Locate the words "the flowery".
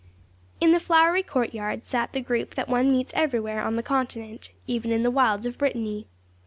0.71-1.21